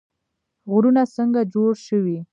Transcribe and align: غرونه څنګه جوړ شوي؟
غرونه 0.71 1.03
څنګه 1.15 1.41
جوړ 1.53 1.71
شوي؟ 1.87 2.17